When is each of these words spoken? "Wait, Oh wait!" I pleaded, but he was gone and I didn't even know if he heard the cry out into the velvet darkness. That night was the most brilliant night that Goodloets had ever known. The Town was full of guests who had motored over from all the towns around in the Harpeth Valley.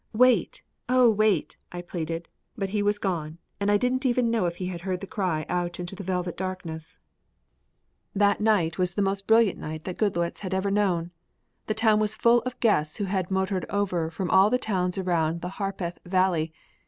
"Wait, 0.13 0.63
Oh 0.89 1.07
wait!" 1.11 1.59
I 1.71 1.83
pleaded, 1.83 2.27
but 2.57 2.69
he 2.69 2.81
was 2.81 2.97
gone 2.97 3.37
and 3.59 3.69
I 3.69 3.77
didn't 3.77 4.03
even 4.03 4.31
know 4.31 4.47
if 4.47 4.55
he 4.55 4.65
heard 4.65 4.99
the 4.99 5.05
cry 5.05 5.45
out 5.47 5.79
into 5.79 5.95
the 5.95 6.01
velvet 6.03 6.35
darkness. 6.35 6.97
That 8.15 8.41
night 8.41 8.79
was 8.79 8.95
the 8.95 9.03
most 9.03 9.27
brilliant 9.27 9.59
night 9.59 9.83
that 9.83 9.99
Goodloets 9.99 10.39
had 10.39 10.55
ever 10.55 10.71
known. 10.71 11.11
The 11.67 11.75
Town 11.75 11.99
was 11.99 12.15
full 12.15 12.41
of 12.47 12.59
guests 12.59 12.97
who 12.97 13.03
had 13.05 13.29
motored 13.29 13.67
over 13.69 14.09
from 14.09 14.31
all 14.31 14.49
the 14.49 14.57
towns 14.57 14.97
around 14.97 15.33
in 15.33 15.39
the 15.41 15.49
Harpeth 15.49 15.99
Valley. 16.03 16.51